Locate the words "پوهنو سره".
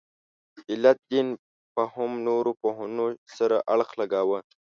2.61-3.57